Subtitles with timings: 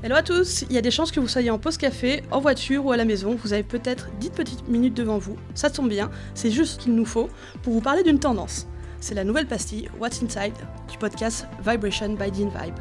[0.00, 2.38] Hello à tous, il y a des chances que vous soyez en pause café, en
[2.38, 5.88] voiture ou à la maison, vous avez peut-être 10 petites minutes devant vous, ça tombe
[5.88, 7.28] bien, c'est juste ce qu'il nous faut
[7.64, 8.68] pour vous parler d'une tendance.
[9.00, 10.54] C'est la nouvelle pastille What's Inside
[10.88, 12.76] du podcast Vibration by Dean Vibe.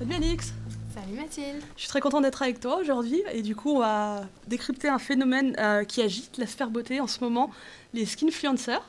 [0.00, 0.54] Salut Alix
[0.92, 4.22] Salut Mathilde Je suis très contente d'être avec toi aujourd'hui et du coup on va
[4.48, 7.52] décrypter un phénomène euh, qui agite la sphère beauté en ce moment,
[7.94, 8.82] les skinfluencers.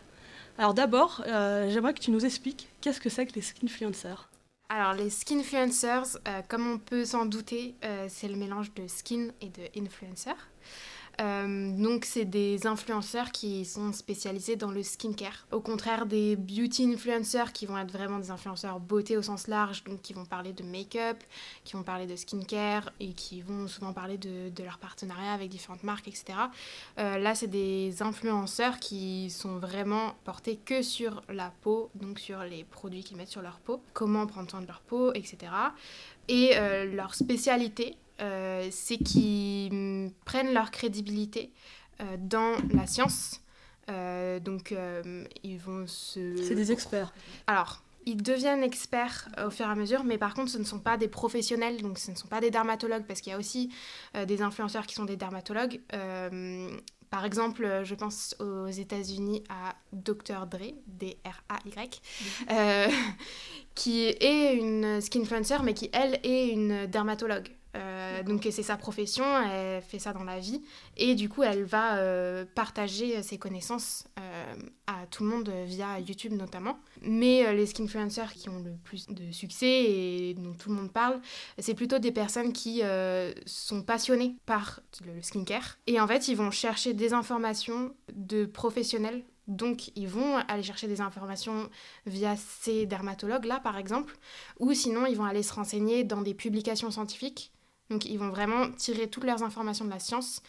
[0.62, 4.30] Alors d'abord, euh, j'aimerais que tu nous expliques qu'est-ce que c'est que les skinfluencers.
[4.70, 9.30] Alors les skinfluencers, euh, comme on peut s'en douter, euh, c'est le mélange de skin
[9.42, 10.36] et de influencer.
[11.22, 15.46] Euh, donc, c'est des influenceurs qui sont spécialisés dans le skincare.
[15.52, 19.84] Au contraire des beauty influencers qui vont être vraiment des influenceurs beauté au sens large,
[19.84, 21.18] donc qui vont parler de make-up,
[21.64, 25.84] qui vont parler de skincare et qui vont souvent parler de, leur partenariat avec différentes
[25.84, 26.26] marques, etc.
[26.98, 32.44] Euh, là, c'est des influenceurs qui sont vraiment portés que sur la peau, donc sur
[32.44, 35.38] les produits qu'ils mettent sur leur peau, comment prendre soin de leur peau, etc.
[36.28, 37.96] Et euh, leur spécialité,
[38.70, 39.74] c'est qu'ils
[40.26, 41.52] prennent leur crédibilité
[42.02, 43.42] euh, dans la science.
[43.90, 46.38] Euh, donc, euh, ils vont se...
[46.38, 47.14] C'est des experts.
[47.48, 50.80] Alors, ils deviennent experts au fur et à mesure, mais par contre, ce ne sont
[50.80, 53.72] pas des professionnels, donc ce ne sont pas des dermatologues, parce qu'il y a aussi
[54.16, 55.80] euh, des influenceurs qui sont des dermatologues.
[55.94, 56.70] Euh,
[57.10, 60.48] par exemple, je pense aux États-Unis à Dr.
[60.48, 62.02] Dre, D-R-A-Y,
[62.50, 62.88] euh,
[63.76, 67.50] qui est une skinfluencer, mais qui, elle, est une dermatologue.
[68.12, 70.62] Euh, donc c'est sa profession, elle fait ça dans la vie
[70.98, 74.54] et du coup elle va euh, partager ses connaissances euh,
[74.88, 76.80] à tout le monde euh, via YouTube notamment.
[77.02, 80.92] Mais euh, les skinfluencers qui ont le plus de succès et dont tout le monde
[80.92, 81.20] parle,
[81.58, 86.36] c'est plutôt des personnes qui euh, sont passionnées par le skincare et en fait ils
[86.36, 91.70] vont chercher des informations de professionnels donc, ils vont aller chercher des informations
[92.06, 94.16] via ces dermatologues-là, par exemple,
[94.60, 97.52] ou sinon, ils vont aller se renseigner dans des publications scientifiques.
[97.92, 100.42] Donc, ils vont vraiment tirer toutes leurs informations de la science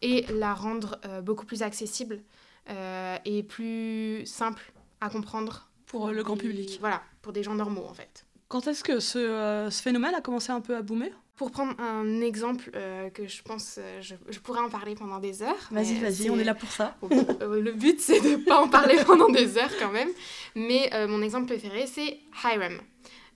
[0.00, 2.22] et la rendre euh, beaucoup plus accessible
[2.70, 5.68] euh, et plus simple à comprendre.
[5.86, 6.78] Pour euh, le grand Et public.
[6.80, 8.24] Voilà, pour des gens normaux, en fait.
[8.48, 11.10] Quand est-ce que ce, euh, ce phénomène a commencé un peu à boomer?
[11.36, 12.72] Pour prendre un exemple
[13.14, 15.68] que je pense, je, je pourrais en parler pendant des heures.
[15.70, 16.96] Vas-y, vas-y, on est là pour ça.
[17.02, 20.08] Le but, c'est de pas en parler pendant des heures quand même.
[20.56, 22.80] Mais mon exemple préféré, c'est Hiram.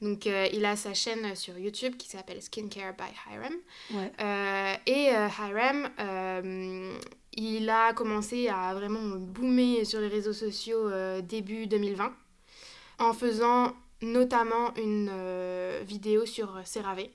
[0.03, 3.55] Donc, euh, il a sa chaîne sur YouTube qui s'appelle Skincare by Hiram.
[3.95, 4.13] Ouais.
[4.21, 5.89] Euh, et euh, Hiram,
[7.35, 10.91] il a commencé à vraiment boomer sur les réseaux sociaux
[11.23, 12.13] début 2020
[12.99, 15.11] en faisant notamment une
[15.87, 17.09] vidéo sur CeraVe.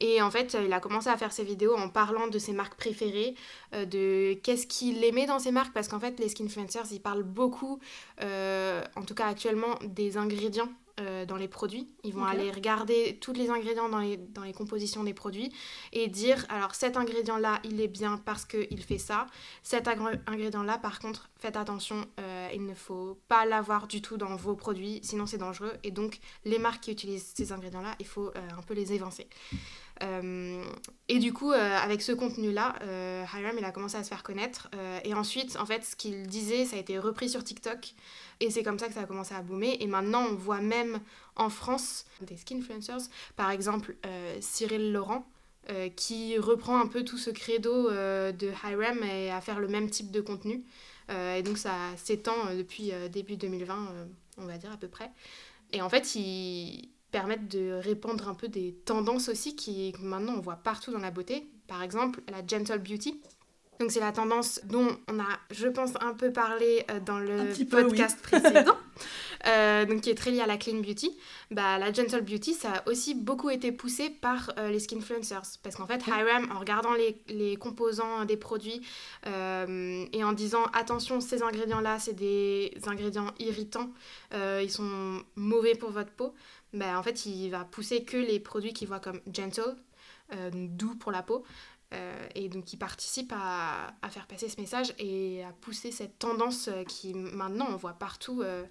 [0.00, 2.76] Et en fait, il a commencé à faire ses vidéos en parlant de ses marques
[2.76, 3.34] préférées,
[3.74, 7.22] euh, de qu'est-ce qu'il aimait dans ses marques, parce qu'en fait, les skinfluencers, ils parlent
[7.22, 7.78] beaucoup,
[8.22, 10.68] euh, en tout cas actuellement, des ingrédients
[10.98, 11.90] euh, dans les produits.
[12.04, 15.52] Ils vont aller regarder tous les ingrédients dans les, dans les compositions des produits
[15.92, 19.26] et dire, alors cet ingrédient-là, il est bien parce qu'il fait ça.
[19.62, 24.34] Cet ingrédient-là, par contre, faites attention, euh, il ne faut pas l'avoir du tout dans
[24.36, 25.74] vos produits, sinon c'est dangereux.
[25.84, 29.28] Et donc, les marques qui utilisent ces ingrédients-là, il faut euh, un peu les évincer.
[31.08, 34.68] Et du coup, avec ce contenu-là, Hiram, il a commencé à se faire connaître.
[35.04, 37.94] et ensuite, en fait, ce qu'il disait, ça a été repris sur TikTok.
[38.40, 39.76] Et c'est comme ça que ça a commencé à boomer.
[39.80, 40.85] Et maintenant, on voit même
[41.36, 43.08] en France des skinfluencers.
[43.36, 45.26] Par exemple, euh, Cyril Laurent,
[45.68, 49.66] euh, qui reprend un peu tout ce credo euh, de Hiram et à faire le
[49.66, 50.62] même type de contenu.
[51.10, 54.04] Euh, et donc, ça s'étend depuis début 2020, euh,
[54.38, 55.10] on va dire à peu près.
[55.72, 60.40] Et en fait, ils permettent de répandre un peu des tendances aussi qui maintenant on
[60.40, 61.48] voit partout dans la beauté.
[61.66, 63.20] Par exemple, la gentle beauty.
[63.80, 67.82] Donc c'est la tendance dont on a, je pense, un peu parlé dans le peu,
[67.82, 68.76] podcast précédent,
[69.86, 71.16] donc qui est très lié à la clean beauty.
[71.50, 75.58] Bah, la gentle beauty, ça a aussi beaucoup été poussé par euh, les skinfluencers.
[75.62, 78.80] Parce qu'en fait, Hiram, en regardant les, les composants des produits
[79.26, 83.90] euh, et en disant attention, ces ingrédients-là, c'est des ingrédients irritants,
[84.34, 86.34] euh, ils sont mauvais pour votre peau,
[86.72, 89.76] bah, en fait, il va pousser que les produits qu'il voit comme gentle,
[90.32, 91.44] euh, donc doux pour la peau.
[91.94, 96.18] Euh, et donc, il participe à, à faire passer ce message et à pousser cette
[96.18, 98.64] tendance euh, qui, maintenant, on voit partout euh,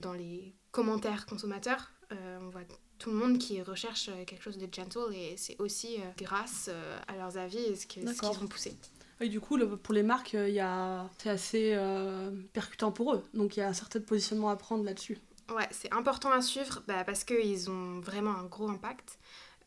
[0.00, 1.92] dans les commentaires consommateurs.
[2.12, 2.62] Euh, on voit
[2.98, 6.70] tout le monde qui recherche euh, quelque chose de gentle et c'est aussi euh, grâce
[7.08, 8.76] à leurs avis et ce qu'ils ont poussé.
[9.20, 11.08] Et du coup, pour les marques, y a...
[11.18, 13.24] c'est assez euh, percutant pour eux.
[13.32, 15.18] Donc il y a un certain positionnement à prendre là-dessus.
[15.54, 19.18] Ouais, c'est important à suivre bah, parce qu'ils ont vraiment un gros impact.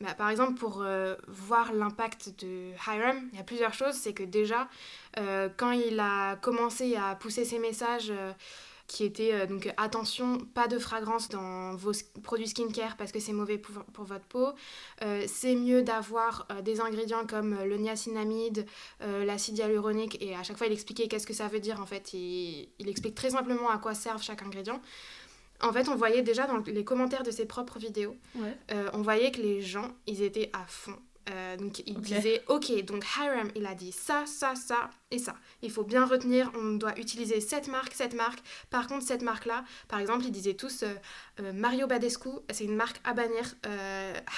[0.02, 3.96] Bah, par exemple, pour euh, voir l'impact de Hiram, il y a plusieurs choses.
[3.96, 4.70] C'est que déjà,
[5.18, 8.14] euh, quand il a commencé à pousser ses messages,
[8.90, 11.92] qui était euh, donc attention, pas de fragrance dans vos
[12.24, 14.50] produits skincare parce que c'est mauvais pour, pour, votre peau.
[15.04, 18.66] Euh, c'est mieux d'avoir euh, des ingrédients comme le niacinamide,
[19.00, 22.14] l'acide hyaluronique et à chaque fois il expliquait qu'est-ce que ça veut dire en fait.
[22.14, 24.82] Il, il explique très simplement à quoi servent chaque ingrédient.
[25.62, 28.16] En fait, on voyait déjà dans les commentaires de ses propres vidéos,
[28.94, 30.98] on voyait que les gens, ils étaient à fond
[31.30, 35.36] euh, donc il disait ok donc Hiram il a dit ça ça ça et ça.
[35.62, 38.40] Il faut bien retenir on doit utiliser cette marque cette marque.
[38.70, 40.94] Par contre cette marque là par exemple ils disaient tous euh,
[41.42, 43.56] euh, Mario Badescu c'est une marque à bannir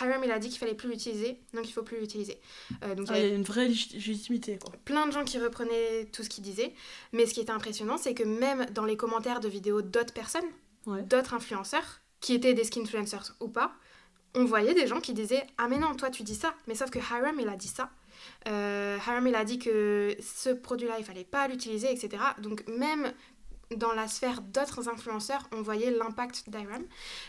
[0.01, 2.39] Hiram il a dit qu'il fallait plus l'utiliser donc il faut plus l'utiliser.
[2.97, 6.29] Donc ah, il y a une vraie légitimité plein de gens qui reprenaient tout ce
[6.29, 6.73] qu'il disait
[7.13, 10.49] mais ce qui était impressionnant c'est que même dans les commentaires de vidéos d'autres personnes
[10.85, 13.73] d'autres influenceurs qui étaient des skin influencers ou pas
[14.35, 16.53] on voyait des gens qui disaient Ah, mais non, toi tu dis ça.
[16.67, 17.89] Mais sauf que Hiram, il a dit ça.
[18.47, 22.21] Euh, Hiram, il a dit que ce produit-là, il fallait pas l'utiliser, etc.
[22.39, 23.13] Donc, même
[23.75, 26.83] dans la sphère d'autres influenceurs, on voyait l'impact d'Hiram.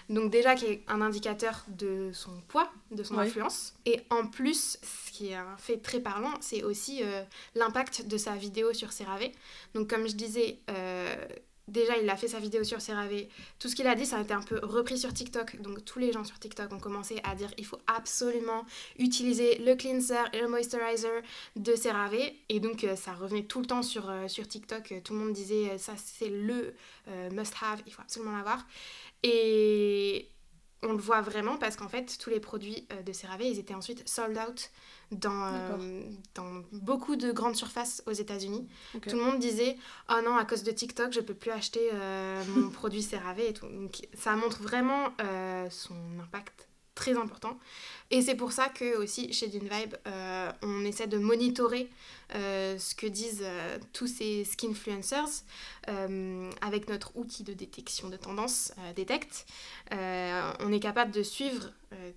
[0.08, 3.74] Donc, déjà, qui est un indicateur de son poids, de son influence.
[3.86, 7.22] Et en plus, ce qui est un fait très parlant, c'est aussi euh,
[7.54, 9.30] l'impact de sa vidéo sur CeraVe.
[9.74, 11.14] Donc, comme je disais, euh,
[11.68, 13.26] Déjà, il a fait sa vidéo sur CeraVe.
[13.58, 15.60] Tout ce qu'il a dit, ça a été un peu repris sur TikTok.
[15.62, 18.66] Donc, tous les gens sur TikTok ont commencé à dire il faut absolument
[18.98, 21.22] utiliser le cleanser et le moisturizer
[21.54, 22.32] de CeraVe.
[22.48, 24.92] Et donc, euh, ça revenait tout le temps sur, euh, sur TikTok.
[25.04, 26.74] Tout le monde disait euh, ça, c'est le
[27.30, 28.66] must-have, il faut absolument l'avoir.
[29.22, 30.31] Et
[30.82, 34.08] on le voit vraiment parce qu'en fait, tous les produits de CeraVe, ils étaient ensuite
[34.08, 34.70] sold out
[35.12, 36.02] dans, euh,
[36.34, 38.66] dans beaucoup de grandes surfaces aux États-Unis.
[38.92, 39.76] Tout le monde disait
[40.10, 43.52] Oh non, à cause de TikTok, je peux plus acheter euh, mon produit CeraVe et
[43.52, 43.66] tout.
[43.66, 46.68] Donc, ça montre vraiment euh, son impact
[47.02, 47.58] très important.
[48.12, 51.88] Et c'est pour ça que aussi chez Vibe, euh, on essaie de monitorer
[52.34, 55.32] euh, ce que disent euh, tous ces skinfluencers
[56.60, 59.46] avec notre outil de détection de tendance, Detect.
[59.90, 61.72] on est capable de suivre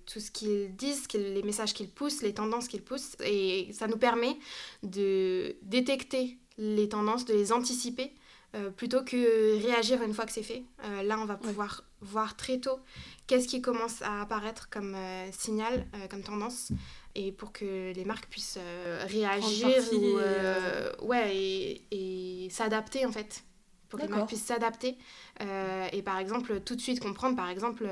[0.06, 3.96] tout ce qu'ils disent, les messages qu'ils poussent, les tendances qu'ils poussent, et ça nous
[3.96, 4.38] permet
[4.84, 8.12] de détecter les tendances, de les anticiper
[8.56, 10.64] euh, plutôt que réagir une fois que c'est fait.
[10.84, 12.78] Euh, là, on va pouvoir voir très tôt
[13.26, 16.70] qu'est-ce qui commence à apparaître comme euh, signal, comme tendance,
[17.14, 18.58] et pour que les marques puissent
[19.06, 23.44] réagir ou, ouais, et, et s'adapter en fait.
[23.88, 24.96] Pour que les marques puissent s'adapter.
[25.40, 27.88] et par exemple, tout de suite comprendre, par exemple,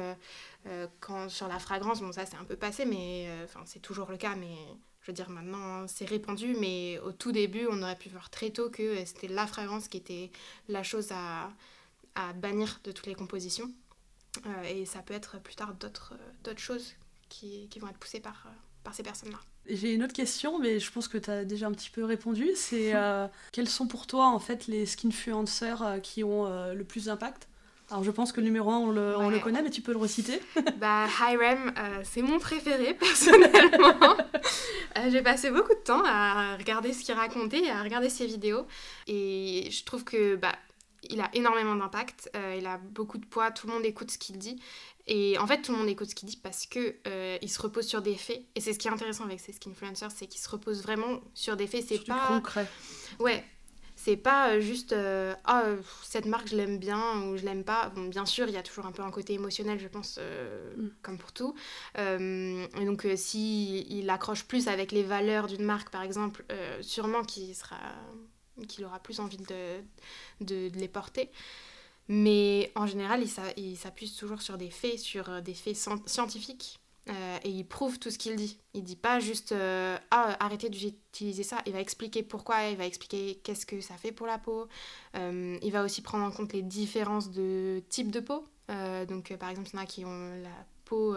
[1.00, 4.16] quand sur la fragrance, bon, ça c'est un peu passé, mais enfin c'est toujours le
[4.16, 4.56] cas, mais
[5.04, 8.48] je veux dire, maintenant, c'est répandu, mais au tout début, on aurait pu voir très
[8.48, 10.30] tôt que c'était la fragrance qui était
[10.68, 11.52] la chose à,
[12.14, 13.70] à bannir de toutes les compositions.
[14.46, 16.14] Euh, et ça peut être plus tard d'autres
[16.56, 16.94] choses
[17.28, 18.46] qui, qui, vont être poussées par,
[18.82, 19.38] par ces personnes-là.
[19.68, 22.48] J'ai une autre question, mais je pense que tu as déjà un petit peu répondu.
[22.56, 27.04] C'est euh, quels sont pour toi, en fait, les skinfluencers euh, qui ont le plus
[27.04, 27.46] d'impact?
[27.90, 29.92] Alors je pense que le numéro 1, on le, on le connaît, mais tu peux
[29.92, 30.40] le reciter.
[30.78, 34.16] bah Hiram, euh, c'est mon préféré personnellement.
[34.98, 38.66] euh, J'ai passé beaucoup de temps à regarder ce qu'il racontait, à regarder ses vidéos.
[39.06, 40.52] Et je trouve que bah,
[41.10, 44.18] il a énormément d'impact, euh, il a beaucoup de poids, tout le monde écoute ce
[44.18, 44.60] qu'il dit.
[45.06, 47.60] Et en fait, tout le monde écoute ce qu'il dit parce que euh, il se
[47.60, 48.40] repose sur des faits.
[48.54, 51.56] Et c'est ce qui est intéressant avec ces skinfluencers, c'est qu'ils se reposent vraiment sur
[51.58, 51.84] des faits.
[51.86, 52.66] C'est pas concret.
[53.18, 53.44] Ouais,
[54.04, 55.64] c'est pas euh, juste euh, ah
[56.02, 57.88] cette marque je l'aime bien ou je l'aime pas.
[57.90, 60.76] Bon bien sûr il y a toujours un peu un côté émotionnel je pense euh,
[60.76, 60.90] mm.
[61.00, 61.54] comme pour tout.
[61.96, 66.44] Et donc si il accroche plus avec les valeurs d'une marque par exemple
[66.82, 67.78] sûrement qu'il sera
[68.68, 69.80] qu'il aura plus envie de,
[70.40, 71.30] de, les porter.
[72.08, 73.24] Mais en général
[73.56, 76.78] il s'appuie toujours sur des faits sur des faits scientifiques
[77.10, 78.58] euh, et il prouve tout ce qu'il dit.
[78.72, 81.58] Il dit pas juste euh, ah arrêtez d'utiliser ça.
[81.66, 82.68] Il va expliquer pourquoi.
[82.68, 84.68] Il va expliquer qu'est-ce que ça fait pour la peau.
[85.16, 88.46] Euh, il va aussi prendre en compte les différences de type de peau.
[89.08, 91.14] donc par exemple il y en a qui ont la peau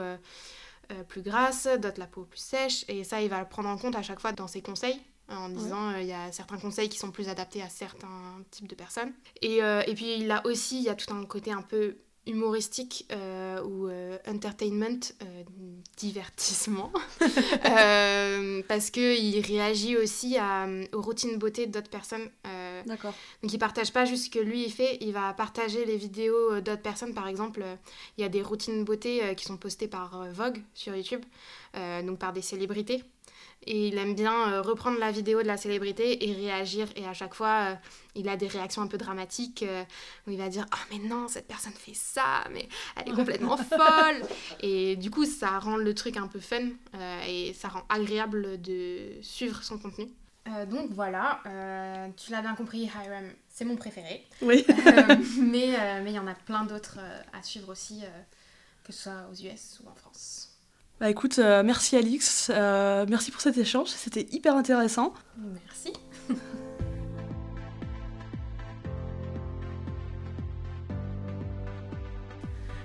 [1.08, 2.84] plus grasse, d'autres la peau plus sèche.
[2.89, 5.50] Et ça il va le prendre en compte à chaque fois dans ses conseils en
[5.50, 9.13] disant il y a certains conseils qui sont plus adaptés à certains types de personnes.
[9.41, 13.05] Et, et puis il a aussi, il y a tout un côté un peu humoristique
[13.12, 15.43] euh, ou euh, entertainment, euh,
[15.98, 16.91] divertissement,
[18.67, 22.29] parce qu'il réagit aussi à, aux routines beauté d'autres personnes.
[22.86, 23.13] D'accord.
[23.41, 26.60] Donc il partage pas juste ce que lui il fait, il va partager les vidéos
[26.62, 27.13] d'autres personnes.
[27.13, 27.63] Par exemple,
[28.17, 31.24] il y a des routines beauté qui sont postées par Vogue sur YouTube,
[31.74, 33.03] donc par des célébrités.
[33.65, 36.88] Et il aime bien euh, reprendre la vidéo de la célébrité et réagir.
[36.96, 37.75] Et à chaque fois, euh,
[38.15, 39.84] il a des réactions un peu dramatiques euh,
[40.25, 43.57] où il va dire Oh, mais non, cette personne fait ça, mais elle est complètement
[43.57, 44.22] folle.
[44.62, 46.69] Et du coup, ça rend le truc un peu fun
[47.27, 50.07] et ça rend agréable de suivre son contenu.
[50.47, 54.25] Euh, donc voilà, euh, tu l'as bien compris, Hiram, c'est mon préféré.
[54.41, 54.65] Oui.
[54.69, 56.99] Euh, mais mais il y en a plein d'autres
[57.37, 58.03] à suivre aussi,
[58.83, 60.49] que ce soit aux US ou en France.
[60.99, 65.13] Bah écoute, merci Alix, merci pour cet échange, c'était hyper intéressant.
[65.37, 65.93] Merci.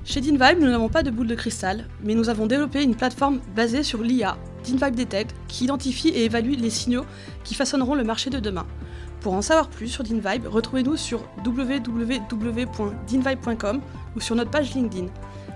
[0.04, 3.40] Chez DinVibe, nous n'avons pas de boule de cristal, mais nous avons développé une plateforme
[3.54, 7.04] basée sur l'IA, DinVibe Detect, qui identifie et évalue les signaux
[7.44, 8.66] qui façonneront le marché de demain.
[9.20, 13.80] Pour en savoir plus sur DinVibe, retrouvez-nous sur www.dinvibe.com
[14.16, 15.08] ou sur notre page LinkedIn.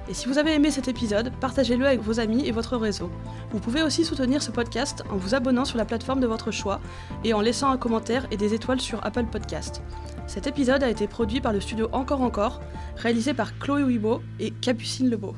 [0.08, 3.10] Et si vous avez aimé cet épisode, partagez-le avec vos amis et votre réseau.
[3.50, 6.80] Vous pouvez aussi soutenir ce podcast en vous abonnant sur la plateforme de votre choix
[7.24, 9.82] et en laissant un commentaire et des étoiles sur Apple Podcast.
[10.28, 12.60] Cet épisode a été produit par le studio Encore Encore,
[12.96, 15.34] réalisé par Chloé Wibo et Capucine Lebeau.